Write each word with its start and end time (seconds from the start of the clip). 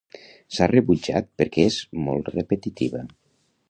S'ha 0.55 0.67
rebutjat 0.71 1.29
perquè 1.43 1.69
és 1.73 1.79
molt 2.09 2.35
repetitiva. 2.39 3.09